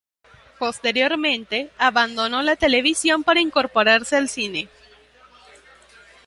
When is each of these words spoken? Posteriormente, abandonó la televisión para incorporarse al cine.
Posteriormente, 0.57 1.69
abandonó 1.77 2.41
la 2.41 2.55
televisión 2.55 3.21
para 3.23 3.39
incorporarse 3.39 4.15
al 4.15 4.29
cine. 4.29 4.67